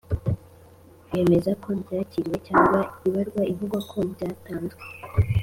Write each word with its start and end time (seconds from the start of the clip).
yemeza 1.13 1.51
ko 1.61 1.69
byakiriwe 1.81 2.37
cyangwa 2.47 2.79
ibarwa 3.07 3.41
ivuga 3.53 3.77
ko 3.89 3.97
byatanzwe 4.11 4.81